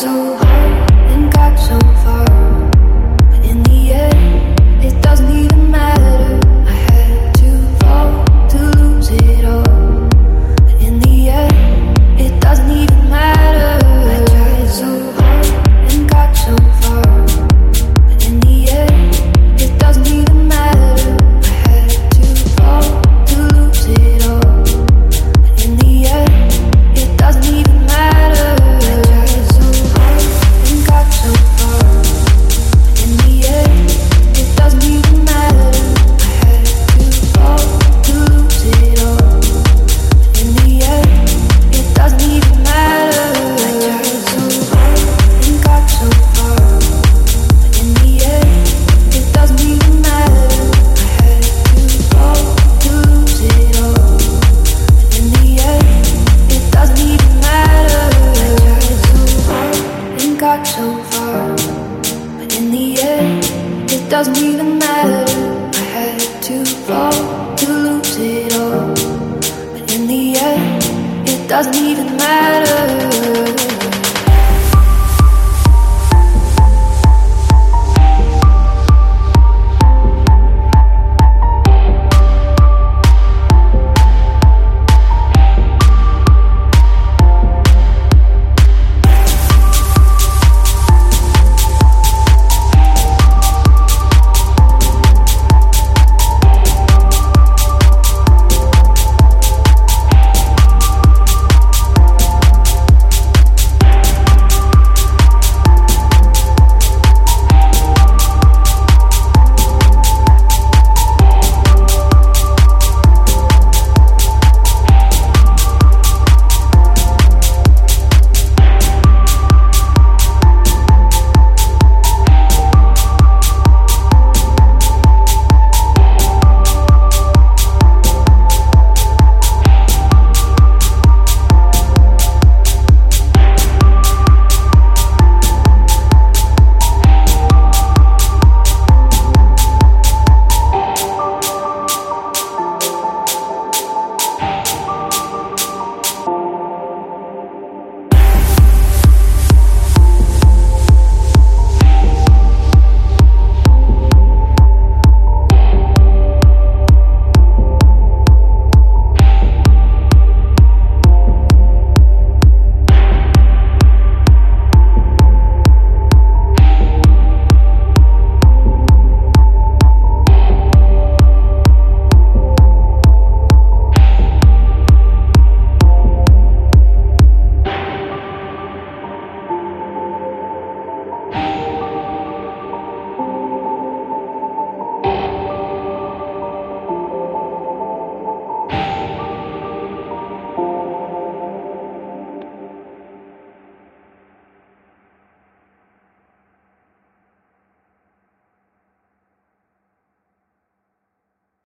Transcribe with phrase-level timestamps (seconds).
[0.00, 0.39] so
[71.62, 72.19] doesn't even.